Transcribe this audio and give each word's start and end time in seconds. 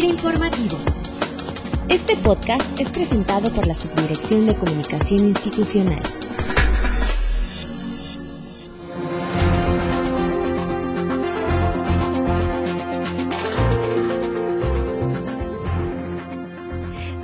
Informativo. 0.00 0.78
Este 1.90 2.16
podcast 2.16 2.80
es 2.80 2.88
presentado 2.88 3.52
por 3.52 3.66
la 3.66 3.74
Subdirección 3.74 4.46
de 4.46 4.54
Comunicación 4.54 5.20
Institucional. 5.20 6.02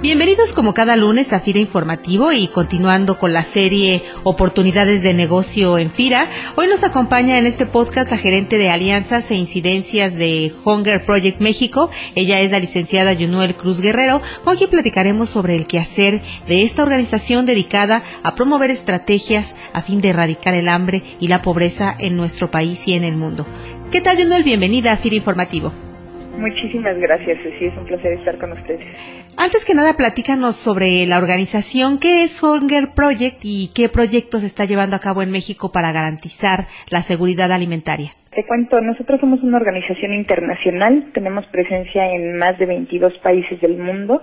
Bienvenidos 0.09 0.55
como 0.55 0.73
cada 0.73 0.97
lunes 0.97 1.35
a 1.35 1.41
FIRA 1.41 1.59
Informativo 1.59 2.33
y 2.33 2.49
continuando 2.49 3.19
con 3.19 3.35
la 3.35 3.43
serie 3.43 4.05
Oportunidades 4.25 5.03
de 5.03 5.13
Negocio 5.13 5.77
en 5.77 5.91
FIRA. 5.91 6.31
Hoy 6.57 6.67
nos 6.67 6.83
acompaña 6.83 7.37
en 7.37 7.45
este 7.45 7.67
podcast 7.67 8.11
la 8.11 8.17
gerente 8.17 8.57
de 8.57 8.71
alianzas 8.71 9.31
e 9.31 9.35
incidencias 9.35 10.15
de 10.15 10.55
Hunger 10.65 11.05
Project 11.05 11.43
México. 11.43 11.91
Ella 12.15 12.41
es 12.41 12.51
la 12.51 12.59
licenciada 12.59 13.13
Yunuel 13.13 13.55
Cruz 13.55 13.83
Guerrero, 13.83 14.23
con 14.45 14.57
quien 14.57 14.71
platicaremos 14.71 15.29
sobre 15.29 15.55
el 15.57 15.66
quehacer 15.66 16.23
de 16.47 16.63
esta 16.63 16.85
organización 16.85 17.45
dedicada 17.45 18.02
a 18.23 18.35
promover 18.35 18.71
estrategias 18.71 19.55
a 19.75 19.83
fin 19.83 20.01
de 20.01 20.09
erradicar 20.09 20.55
el 20.55 20.71
hambre 20.71 21.02
y 21.21 21.29
la 21.29 21.43
pobreza 21.43 21.95
en 21.99 22.16
nuestro 22.16 22.51
país 22.51 22.88
y 22.88 22.95
en 22.95 23.05
el 23.05 23.15
mundo. 23.15 23.47
¿Qué 23.91 24.01
tal, 24.01 24.16
Yunuel? 24.16 24.43
Bienvenida 24.43 24.91
a 24.93 24.97
FIRA 24.97 25.16
Informativo. 25.16 25.88
Muchísimas 26.38 26.97
gracias, 26.98 27.41
Ceci. 27.42 27.66
Es 27.66 27.77
un 27.77 27.84
placer 27.84 28.12
estar 28.12 28.38
con 28.38 28.52
ustedes. 28.52 28.87
Antes 29.37 29.65
que 29.65 29.74
nada, 29.74 29.95
platícanos 29.95 30.55
sobre 30.55 31.05
la 31.06 31.19
organización. 31.19 31.98
¿Qué 31.98 32.23
es 32.23 32.41
Hunger 32.42 32.95
Project 32.95 33.41
y 33.42 33.70
qué 33.74 33.88
proyectos 33.88 34.45
está 34.45 34.65
llevando 34.65 34.95
a 34.95 35.01
cabo 35.01 35.23
en 35.23 35.30
México 35.30 35.73
para 35.73 35.91
garantizar 35.91 36.66
la 36.91 37.01
seguridad 37.01 37.51
alimentaria? 37.51 38.12
Te 38.30 38.46
cuento, 38.46 38.80
nosotros 38.80 39.19
somos 39.19 39.43
una 39.43 39.56
organización 39.56 40.15
internacional. 40.15 41.10
Tenemos 41.12 41.45
presencia 41.46 42.09
en 42.15 42.38
más 42.38 42.57
de 42.59 42.66
22 42.66 43.18
países 43.18 43.60
del 43.60 43.77
mundo. 43.77 44.23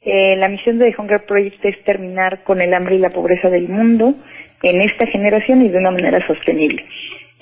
Eh, 0.00 0.36
la 0.36 0.48
misión 0.48 0.78
de 0.78 0.94
Hunger 0.96 1.26
Project 1.26 1.62
es 1.62 1.84
terminar 1.84 2.42
con 2.44 2.62
el 2.62 2.72
hambre 2.72 2.96
y 2.96 3.00
la 3.00 3.10
pobreza 3.10 3.50
del 3.50 3.68
mundo 3.68 4.14
en 4.62 4.80
esta 4.80 5.06
generación 5.08 5.62
y 5.62 5.68
de 5.68 5.76
una 5.76 5.90
manera 5.90 6.26
sostenible. 6.26 6.86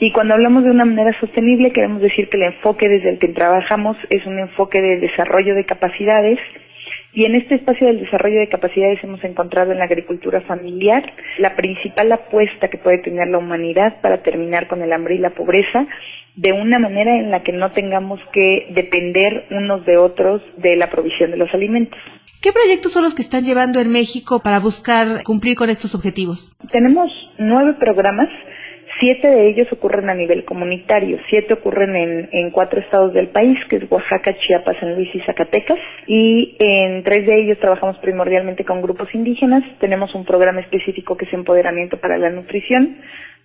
Y 0.01 0.13
cuando 0.13 0.35
hablamos 0.35 0.63
de 0.63 0.71
una 0.71 0.85
manera 0.85 1.19
sostenible, 1.19 1.73
queremos 1.73 2.01
decir 2.01 2.29
que 2.29 2.37
el 2.37 2.55
enfoque 2.55 2.89
desde 2.89 3.11
el 3.11 3.19
que 3.19 3.29
trabajamos 3.29 3.97
es 4.11 4.25
un 4.27 4.39
enfoque 4.39 4.81
de 4.81 5.01
desarrollo 5.01 5.57
de 5.57 5.65
capacidades. 5.65 6.39
Y 7.13 7.25
en 7.25 7.35
este 7.35 7.57
espacio 7.57 7.89
del 7.89 8.01
desarrollo 8.01 8.39
de 8.39 8.47
capacidades 8.47 9.03
hemos 9.03 9.25
encontrado 9.25 9.73
en 9.73 9.79
la 9.79 9.87
agricultura 9.87 10.41
familiar 10.43 11.03
la 11.39 11.57
principal 11.57 12.13
apuesta 12.13 12.69
que 12.69 12.79
puede 12.79 12.99
tener 12.99 13.27
la 13.29 13.39
humanidad 13.39 14.01
para 14.01 14.23
terminar 14.23 14.69
con 14.69 14.83
el 14.83 14.93
hambre 14.93 15.17
y 15.17 15.19
la 15.19 15.31
pobreza 15.31 15.87
de 16.37 16.53
una 16.53 16.79
manera 16.79 17.19
en 17.19 17.33
la 17.33 17.43
que 17.43 17.51
no 17.51 17.73
tengamos 17.73 18.21
que 18.33 18.69
depender 18.71 19.47
unos 19.51 19.85
de 19.85 19.97
otros 19.97 20.43
de 20.59 20.77
la 20.77 20.89
provisión 20.89 21.33
de 21.33 21.39
los 21.39 21.53
alimentos. 21.53 21.99
¿Qué 22.41 22.53
proyectos 22.53 22.93
son 22.93 23.03
los 23.03 23.17
que 23.17 23.23
están 23.23 23.43
llevando 23.43 23.81
en 23.81 23.91
México 23.91 24.41
para 24.45 24.61
buscar 24.61 25.25
cumplir 25.25 25.57
con 25.57 25.71
estos 25.71 25.97
objetivos? 25.97 26.55
Tenemos 26.71 27.11
nueve 27.39 27.75
programas 27.81 28.29
Siete 29.01 29.29
de 29.29 29.49
ellos 29.49 29.69
ocurren 29.71 30.11
a 30.11 30.15
nivel 30.15 30.45
comunitario, 30.45 31.19
siete 31.31 31.55
ocurren 31.55 31.95
en, 31.95 32.29
en, 32.33 32.51
cuatro 32.51 32.81
estados 32.81 33.13
del 33.13 33.29
país, 33.29 33.57
que 33.69 33.77
es 33.77 33.91
Oaxaca, 33.91 34.37
Chiapas, 34.39 34.77
San 34.81 34.97
Luis 34.97 35.09
y 35.15 35.21
Zacatecas, 35.21 35.79
y 36.09 36.57
en 36.59 37.05
tres 37.05 37.25
de 37.25 37.41
ellos 37.41 37.59
trabajamos 37.61 37.97
primordialmente 37.99 38.65
con 38.65 38.83
grupos 38.83 39.15
indígenas. 39.15 39.63
Tenemos 39.79 40.15
un 40.17 40.25
programa 40.25 40.61
específico 40.61 41.17
que 41.17 41.27
es 41.27 41.33
Empoderamiento 41.33 41.99
para 41.99 42.19
la 42.19 42.31
Nutrición, 42.31 42.97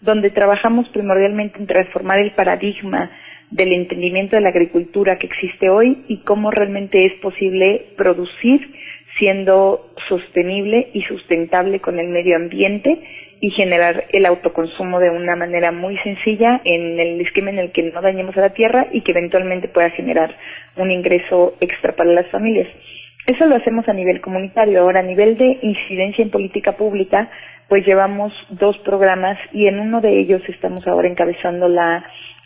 donde 0.01 0.31
trabajamos 0.31 0.89
primordialmente 0.89 1.59
en 1.59 1.67
transformar 1.67 2.19
el 2.19 2.31
paradigma 2.31 3.11
del 3.51 3.73
entendimiento 3.73 4.35
de 4.35 4.41
la 4.41 4.49
agricultura 4.49 5.17
que 5.17 5.27
existe 5.27 5.69
hoy 5.69 6.03
y 6.07 6.21
cómo 6.23 6.49
realmente 6.49 7.05
es 7.05 7.13
posible 7.21 7.89
producir 7.95 8.73
siendo 9.17 9.91
sostenible 10.07 10.89
y 10.93 11.01
sustentable 11.03 11.79
con 11.79 11.99
el 11.99 12.07
medio 12.07 12.35
ambiente 12.35 12.99
y 13.39 13.51
generar 13.51 14.05
el 14.13 14.25
autoconsumo 14.25 14.99
de 14.99 15.09
una 15.09 15.35
manera 15.35 15.71
muy 15.71 15.97
sencilla 15.97 16.61
en 16.63 16.99
el 16.99 17.21
esquema 17.21 17.49
en 17.49 17.59
el 17.59 17.71
que 17.71 17.83
no 17.83 18.01
dañemos 18.01 18.37
a 18.37 18.41
la 18.41 18.53
tierra 18.53 18.87
y 18.91 19.01
que 19.01 19.11
eventualmente 19.11 19.67
pueda 19.67 19.89
generar 19.89 20.35
un 20.77 20.91
ingreso 20.91 21.55
extra 21.59 21.93
para 21.93 22.11
las 22.11 22.27
familias. 22.27 22.67
Eso 23.27 23.45
lo 23.45 23.55
hacemos 23.55 23.87
a 23.87 23.93
nivel 23.93 24.21
comunitario. 24.21 24.81
Ahora, 24.81 24.99
a 24.99 25.03
nivel 25.03 25.37
de 25.37 25.59
incidencia 25.61 26.23
en 26.23 26.29
política 26.29 26.73
pública, 26.73 27.29
pues 27.69 27.85
llevamos 27.85 28.33
dos 28.49 28.77
programas 28.79 29.37
y 29.51 29.67
en 29.67 29.79
uno 29.79 30.01
de 30.01 30.19
ellos 30.19 30.41
estamos 30.47 30.85
ahora 30.87 31.07
encabezando 31.07 31.67
la 31.67 32.05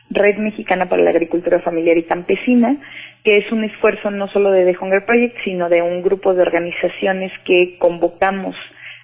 Red 0.09 0.37
Mexicana 0.37 0.87
para 0.87 1.03
la 1.03 1.09
Agricultura 1.09 1.59
Familiar 1.61 1.97
y 1.97 2.03
Campesina, 2.03 2.77
que 3.23 3.37
es 3.37 3.51
un 3.51 3.63
esfuerzo 3.63 4.09
no 4.11 4.27
solo 4.29 4.51
de 4.51 4.65
The 4.65 4.77
Hunger 4.79 5.05
Project, 5.05 5.35
sino 5.43 5.69
de 5.69 5.81
un 5.81 6.01
grupo 6.01 6.33
de 6.33 6.41
organizaciones 6.41 7.31
que 7.45 7.77
convocamos 7.79 8.55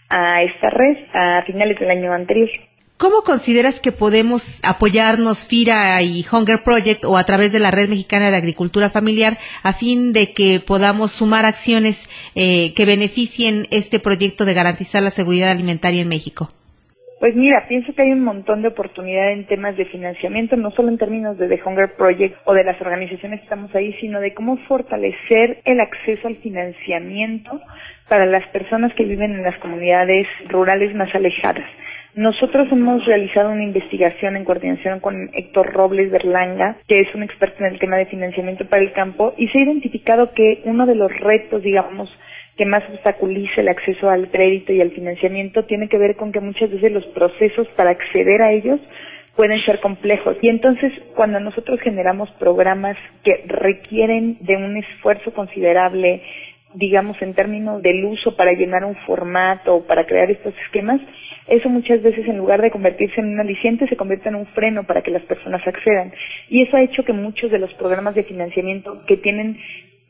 a 0.09 0.43
esta 0.43 0.69
red 0.69 0.97
a 1.13 1.43
finales 1.45 1.79
del 1.79 1.89
año 1.89 2.13
anterior. 2.13 2.49
¿Cómo 2.97 3.23
consideras 3.23 3.81
que 3.81 3.91
podemos 3.91 4.61
apoyarnos 4.63 5.45
FIRA 5.45 6.01
y 6.03 6.23
Hunger 6.31 6.63
Project 6.63 7.03
o 7.03 7.17
a 7.17 7.25
través 7.25 7.51
de 7.51 7.59
la 7.59 7.71
Red 7.71 7.89
Mexicana 7.89 8.31
de 8.31 8.37
Agricultura 8.37 8.89
Familiar 8.91 9.37
a 9.61 9.73
fin 9.73 10.13
de 10.13 10.31
que 10.31 10.61
podamos 10.65 11.11
sumar 11.11 11.45
acciones 11.45 12.07
eh, 12.35 12.73
que 12.75 12.85
beneficien 12.85 13.67
este 13.71 13.99
proyecto 13.99 14.45
de 14.45 14.53
garantizar 14.53 15.03
la 15.03 15.09
seguridad 15.09 15.51
alimentaria 15.51 16.01
en 16.01 16.07
México? 16.07 16.49
Pues 17.23 17.37
mira, 17.37 17.67
pienso 17.69 17.93
que 17.93 18.01
hay 18.01 18.11
un 18.11 18.25
montón 18.25 18.63
de 18.63 18.67
oportunidad 18.67 19.31
en 19.31 19.45
temas 19.45 19.77
de 19.77 19.85
financiamiento, 19.85 20.57
no 20.57 20.71
solo 20.71 20.89
en 20.89 20.97
términos 20.97 21.37
de 21.37 21.47
The 21.47 21.61
Hunger 21.63 21.95
Project 21.95 22.35
o 22.43 22.53
de 22.53 22.65
las 22.65 22.81
organizaciones 22.81 23.39
que 23.39 23.45
estamos 23.45 23.73
ahí, 23.73 23.93
sino 24.01 24.19
de 24.19 24.33
cómo 24.33 24.57
fortalecer 24.67 25.59
el 25.63 25.79
acceso 25.79 26.27
al 26.27 26.35
financiamiento 26.35 27.61
para 28.09 28.25
las 28.25 28.45
personas 28.49 28.93
que 28.95 29.05
viven 29.05 29.35
en 29.35 29.43
las 29.43 29.57
comunidades 29.59 30.27
rurales 30.49 30.93
más 30.95 31.15
alejadas. 31.15 31.63
Nosotros 32.13 32.67
hemos 32.73 33.05
realizado 33.05 33.51
una 33.51 33.63
investigación 33.63 34.35
en 34.35 34.43
coordinación 34.43 34.99
con 34.99 35.29
Héctor 35.31 35.71
Robles 35.71 36.11
Berlanga, 36.11 36.75
que 36.89 36.99
es 36.99 37.15
un 37.15 37.23
experto 37.23 37.63
en 37.63 37.71
el 37.71 37.79
tema 37.79 37.95
de 37.95 38.07
financiamiento 38.07 38.65
para 38.65 38.83
el 38.83 38.91
campo, 38.91 39.33
y 39.37 39.47
se 39.47 39.59
ha 39.59 39.63
identificado 39.63 40.33
que 40.33 40.59
uno 40.65 40.85
de 40.85 40.95
los 40.95 41.17
retos, 41.21 41.63
digamos, 41.63 42.13
que 42.57 42.65
más 42.65 42.83
obstaculiza 42.89 43.61
el 43.61 43.69
acceso 43.69 44.09
al 44.09 44.29
crédito 44.29 44.73
y 44.73 44.81
al 44.81 44.91
financiamiento 44.91 45.65
tiene 45.65 45.89
que 45.89 45.97
ver 45.97 46.15
con 46.15 46.31
que 46.31 46.39
muchas 46.39 46.69
veces 46.71 46.91
los 46.91 47.05
procesos 47.07 47.67
para 47.75 47.91
acceder 47.91 48.41
a 48.41 48.51
ellos 48.51 48.79
pueden 49.35 49.59
ser 49.65 49.79
complejos. 49.79 50.37
Y 50.41 50.49
entonces, 50.49 50.91
cuando 51.15 51.39
nosotros 51.39 51.79
generamos 51.81 52.29
programas 52.31 52.97
que 53.23 53.43
requieren 53.47 54.37
de 54.41 54.57
un 54.57 54.77
esfuerzo 54.77 55.33
considerable, 55.33 56.21
digamos, 56.75 57.19
en 57.21 57.33
términos 57.33 57.81
del 57.81 58.05
uso 58.05 58.35
para 58.35 58.53
llenar 58.53 58.85
un 58.85 58.95
formato 59.07 59.75
o 59.75 59.87
para 59.87 60.05
crear 60.05 60.29
estos 60.29 60.53
esquemas, 60.65 61.01
eso 61.47 61.69
muchas 61.69 62.01
veces 62.01 62.27
en 62.27 62.37
lugar 62.37 62.61
de 62.61 62.71
convertirse 62.71 63.19
en 63.19 63.33
un 63.33 63.39
aliciente 63.39 63.87
se 63.87 63.97
convierte 63.97 64.29
en 64.29 64.35
un 64.35 64.45
freno 64.47 64.83
para 64.83 65.01
que 65.01 65.11
las 65.11 65.23
personas 65.23 65.65
accedan. 65.67 66.13
Y 66.49 66.61
eso 66.61 66.77
ha 66.77 66.83
hecho 66.83 67.03
que 67.03 67.13
muchos 67.13 67.51
de 67.51 67.59
los 67.59 67.73
programas 67.73 68.15
de 68.15 68.23
financiamiento 68.23 69.03
que 69.05 69.17
tienen 69.17 69.57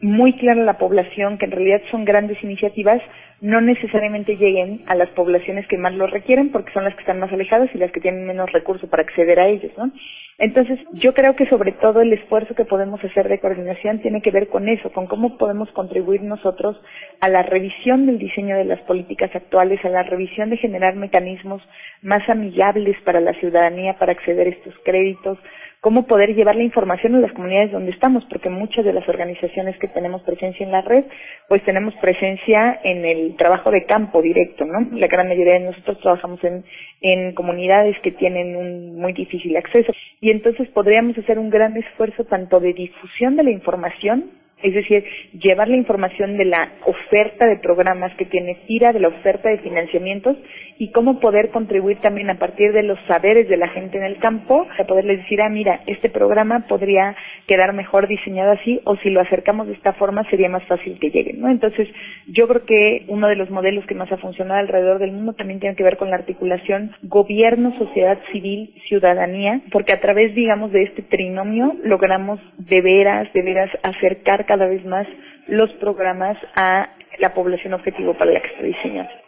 muy 0.03 0.34
clara 0.34 0.62
la 0.64 0.78
población, 0.78 1.38
que 1.38 1.46
en 1.46 1.52
realidad 1.52 1.81
son 1.90 2.03
grandes 2.03 2.41
iniciativas, 2.44 3.02
no 3.40 3.62
necesariamente 3.62 4.36
lleguen 4.36 4.84
a 4.88 4.96
las 4.96 5.09
poblaciones 5.12 5.66
que 5.68 5.78
más 5.78 5.94
lo 5.94 6.08
requieren, 6.08 6.52
porque 6.52 6.74
son 6.74 6.84
las 6.84 6.94
que 6.94 7.02
están 7.02 7.19
más 7.19 7.31
alejadas 7.31 7.69
y 7.74 7.78
las 7.78 7.91
que 7.91 8.02
tienen 8.02 8.28
menos 8.28 8.52
recursos 8.52 8.90
para 8.90 9.03
acceder 9.03 9.40
a 9.40 9.47
ellos, 9.47 9.72
¿no? 9.78 9.91
Entonces, 10.40 10.80
yo 10.94 11.14
creo 11.14 11.36
que 11.36 11.47
sobre 11.47 11.72
todo 11.74 12.02
el 12.02 12.12
esfuerzo 12.12 12.53
que 12.53 12.66
podemos 12.66 13.02
hacer 13.03 13.30
de 13.30 13.40
coordinación 13.40 14.00
tiene 14.00 14.22
que 14.22 14.31
ver 14.31 14.50
con 14.50 14.68
eso, 14.68 14.91
con 14.91 15.08
cómo 15.08 15.38
podemos 15.38 15.72
contribuir 15.72 16.22
nosotros 16.22 16.75
a 17.23 17.29
la 17.29 17.41
revisión 17.41 18.06
del 18.06 18.19
diseño 18.19 18.57
de 18.57 18.66
las 18.66 18.81
políticas 18.81 19.34
actuales, 19.34 19.79
a 19.85 19.89
la 19.89 20.03
revisión 20.03 20.50
de 20.50 20.57
generar 20.57 20.97
mecanismos 20.97 21.61
más 22.01 22.28
amigables 22.28 22.97
para 23.06 23.22
la 23.22 23.31
ciudadanía 23.35 23.97
para 23.97 24.11
acceder 24.11 24.47
a 24.47 24.50
estos 24.50 24.73
créditos, 24.84 25.38
cómo 25.79 26.06
poder 26.06 26.35
llevar 26.35 26.57
la 26.57 26.63
información 26.63 27.16
a 27.16 27.19
las 27.19 27.31
comunidades 27.31 27.72
donde 27.72 27.91
estamos, 27.91 28.25
porque 28.25 28.50
muchas 28.50 28.84
de 28.84 28.91
las 28.91 29.07
organizaciones 29.07 29.78
que 29.79 29.87
tenemos 29.87 30.22
presencia 30.23 30.66
en 30.66 30.73
la 30.73 30.81
red, 30.81 31.05
pues 31.47 31.64
tenemos 31.64 31.93
presencia 32.02 32.81
en 32.84 33.05
el 33.05 33.37
trabajo 33.37 33.72
de 33.72 33.85
campo 33.85 34.22
directo, 34.22 34.66
¿no? 34.66 34.85
La 34.91 35.08
gran 35.08 35.29
mayoría 35.29 35.53
de 35.53 35.59
nosotros 35.61 36.02
trabajamos 36.02 36.43
en, 36.43 36.66
en 36.99 37.34
comunidades 37.35 37.96
que 38.02 38.11
tienen 38.11 38.58
un 38.58 38.99
muy 38.99 39.14
difícil 39.14 39.55
acceso 39.55 39.93
y 40.20 40.29
entonces 40.29 40.67
podríamos 40.72 41.17
hacer 41.17 41.40
un 41.40 41.49
gran 41.49 41.78
esfuerzo 41.78 42.25
tanto 42.25 42.59
de 42.59 42.73
difusión 42.73 43.37
de 43.37 43.43
la 43.43 43.52
información 43.52 44.43
es 44.63 44.73
decir, 44.73 45.03
llevar 45.33 45.67
la 45.67 45.77
información 45.77 46.37
de 46.37 46.45
la 46.45 46.71
oferta 46.85 47.45
de 47.45 47.57
programas 47.57 48.13
que 48.15 48.25
tiene 48.25 48.55
FIRA, 48.65 48.93
de 48.93 48.99
la 48.99 49.09
oferta 49.09 49.49
de 49.49 49.59
financiamientos 49.59 50.37
y 50.79 50.91
cómo 50.91 51.19
poder 51.19 51.49
contribuir 51.49 51.97
también 51.99 52.29
a 52.29 52.39
partir 52.39 52.73
de 52.73 52.83
los 52.83 52.97
saberes 53.07 53.47
de 53.47 53.57
la 53.57 53.67
gente 53.69 53.97
en 53.97 54.03
el 54.03 54.17
campo, 54.17 54.65
a 54.79 54.83
poderles 54.85 55.19
decir, 55.19 55.41
ah, 55.41 55.49
mira, 55.49 55.81
este 55.85 56.09
programa 56.09 56.65
podría 56.67 57.15
quedar 57.47 57.73
mejor 57.73 58.07
diseñado 58.07 58.51
así 58.51 58.81
o 58.85 58.95
si 58.97 59.09
lo 59.09 59.21
acercamos 59.21 59.67
de 59.67 59.73
esta 59.73 59.93
forma 59.93 60.27
sería 60.29 60.49
más 60.49 60.63
fácil 60.63 60.97
que 60.99 61.09
lleguen, 61.09 61.41
¿no? 61.41 61.49
Entonces, 61.49 61.87
yo 62.27 62.47
creo 62.47 62.65
que 62.65 63.03
uno 63.07 63.27
de 63.27 63.35
los 63.35 63.49
modelos 63.49 63.85
que 63.85 63.95
más 63.95 64.11
ha 64.11 64.17
funcionado 64.17 64.59
alrededor 64.59 64.99
del 64.99 65.11
mundo 65.11 65.33
también 65.33 65.59
tiene 65.59 65.75
que 65.75 65.83
ver 65.83 65.97
con 65.97 66.09
la 66.09 66.15
articulación 66.15 66.95
gobierno, 67.03 67.77
sociedad 67.77 68.17
civil, 68.31 68.73
ciudadanía, 68.87 69.61
porque 69.71 69.93
a 69.93 69.99
través, 69.99 70.33
digamos, 70.35 70.71
de 70.71 70.83
este 70.83 71.01
trinomio 71.01 71.75
logramos 71.83 72.39
de 72.57 72.81
veras, 72.81 73.31
de 73.33 73.41
veras 73.41 73.69
acercar 73.83 74.45
cada 74.53 74.67
vez 74.67 74.85
más 74.85 75.08
los 75.47 75.72
programas 75.73 76.38
a 76.55 76.88
la 77.17 77.34
población 77.34 77.73
objetivo 77.73 78.14
para 78.14 78.34
la 78.34 78.40
que 78.40 78.50
está 78.50 78.61
diseñado. 78.61 79.22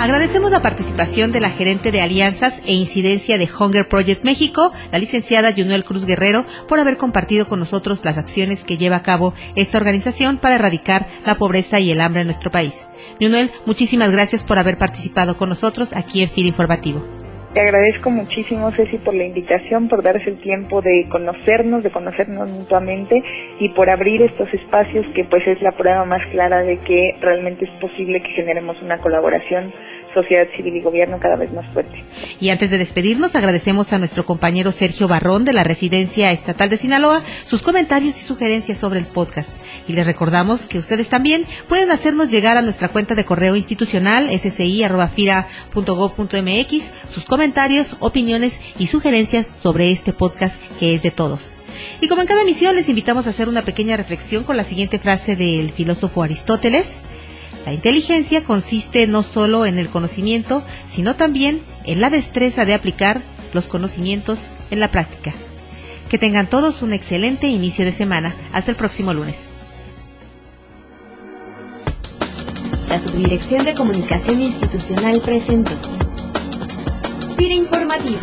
Agradecemos 0.00 0.50
la 0.50 0.62
participación 0.62 1.30
de 1.30 1.40
la 1.40 1.50
gerente 1.50 1.92
de 1.92 2.00
alianzas 2.00 2.62
e 2.64 2.72
incidencia 2.72 3.36
de 3.36 3.46
Hunger 3.46 3.86
Project 3.86 4.24
México, 4.24 4.72
la 4.90 4.98
licenciada 4.98 5.50
Yunuel 5.50 5.84
Cruz 5.84 6.06
Guerrero, 6.06 6.46
por 6.66 6.80
haber 6.80 6.96
compartido 6.96 7.46
con 7.46 7.58
nosotros 7.58 8.02
las 8.02 8.16
acciones 8.16 8.64
que 8.64 8.78
lleva 8.78 8.96
a 8.96 9.02
cabo 9.02 9.34
esta 9.56 9.76
organización 9.76 10.38
para 10.38 10.54
erradicar 10.54 11.06
la 11.26 11.36
pobreza 11.36 11.80
y 11.80 11.90
el 11.90 12.00
hambre 12.00 12.22
en 12.22 12.28
nuestro 12.28 12.50
país. 12.50 12.86
Yunuel, 13.20 13.50
muchísimas 13.66 14.10
gracias 14.10 14.42
por 14.42 14.58
haber 14.58 14.78
participado 14.78 15.36
con 15.36 15.50
nosotros 15.50 15.92
aquí 15.92 16.22
en 16.22 16.30
FIL 16.30 16.46
Informativo. 16.46 17.19
Te 17.52 17.60
agradezco 17.60 18.10
muchísimo, 18.10 18.70
Ceci, 18.70 18.98
por 18.98 19.12
la 19.12 19.24
invitación, 19.24 19.88
por 19.88 20.04
darse 20.04 20.30
el 20.30 20.38
tiempo 20.40 20.80
de 20.82 21.08
conocernos, 21.10 21.82
de 21.82 21.90
conocernos 21.90 22.48
mutuamente 22.48 23.20
y 23.58 23.70
por 23.70 23.90
abrir 23.90 24.22
estos 24.22 24.54
espacios 24.54 25.04
que 25.16 25.24
pues 25.24 25.44
es 25.48 25.60
la 25.60 25.72
prueba 25.72 26.04
más 26.04 26.24
clara 26.30 26.62
de 26.62 26.76
que 26.78 27.16
realmente 27.20 27.64
es 27.64 27.70
posible 27.80 28.22
que 28.22 28.30
generemos 28.34 28.80
una 28.82 28.98
colaboración 28.98 29.72
sociedad 30.14 30.46
civil 30.56 30.76
y 30.76 30.82
gobierno 30.82 31.18
cada 31.20 31.36
vez 31.36 31.52
más 31.52 31.66
fuerte. 31.72 32.04
Y 32.40 32.50
antes 32.50 32.70
de 32.70 32.78
despedirnos, 32.78 33.36
agradecemos 33.36 33.92
a 33.92 33.98
nuestro 33.98 34.24
compañero 34.24 34.72
Sergio 34.72 35.08
Barrón 35.08 35.44
de 35.44 35.52
la 35.52 35.64
Residencia 35.64 36.32
Estatal 36.32 36.68
de 36.68 36.76
Sinaloa 36.76 37.22
sus 37.44 37.62
comentarios 37.62 38.20
y 38.20 38.24
sugerencias 38.24 38.78
sobre 38.78 39.00
el 39.00 39.06
podcast. 39.06 39.56
Y 39.86 39.92
les 39.92 40.06
recordamos 40.06 40.66
que 40.66 40.78
ustedes 40.78 41.08
también 41.08 41.44
pueden 41.68 41.90
hacernos 41.90 42.30
llegar 42.30 42.56
a 42.56 42.62
nuestra 42.62 42.88
cuenta 42.88 43.14
de 43.14 43.24
correo 43.24 43.56
institucional 43.56 44.30
sci.fira.gov.mx 44.30 46.90
sus 47.08 47.24
comentarios, 47.24 47.96
opiniones 48.00 48.60
y 48.78 48.86
sugerencias 48.86 49.46
sobre 49.46 49.90
este 49.90 50.12
podcast 50.12 50.60
que 50.78 50.94
es 50.94 51.02
de 51.02 51.10
todos. 51.10 51.56
Y 52.00 52.08
como 52.08 52.22
en 52.22 52.28
cada 52.28 52.42
emisión, 52.42 52.76
les 52.76 52.88
invitamos 52.88 53.26
a 53.26 53.30
hacer 53.30 53.48
una 53.48 53.62
pequeña 53.62 53.96
reflexión 53.96 54.44
con 54.44 54.56
la 54.56 54.64
siguiente 54.64 54.98
frase 54.98 55.36
del 55.36 55.70
filósofo 55.70 56.22
Aristóteles. 56.22 57.00
La 57.64 57.72
inteligencia 57.72 58.44
consiste 58.44 59.06
no 59.06 59.22
solo 59.22 59.66
en 59.66 59.78
el 59.78 59.88
conocimiento, 59.88 60.64
sino 60.88 61.16
también 61.16 61.62
en 61.84 62.00
la 62.00 62.10
destreza 62.10 62.64
de 62.64 62.74
aplicar 62.74 63.22
los 63.52 63.66
conocimientos 63.66 64.50
en 64.70 64.80
la 64.80 64.90
práctica. 64.90 65.34
Que 66.08 66.18
tengan 66.18 66.48
todos 66.48 66.82
un 66.82 66.92
excelente 66.92 67.48
inicio 67.48 67.84
de 67.84 67.92
semana. 67.92 68.34
Hasta 68.52 68.70
el 68.70 68.76
próximo 68.76 69.12
lunes. 69.12 69.48
La 72.88 72.98
Subdirección 72.98 73.64
de 73.64 73.74
Comunicación 73.74 74.40
Institucional 74.40 75.20
presentó. 75.20 75.70
Fira 77.36 77.54
Informativo. 77.54 78.18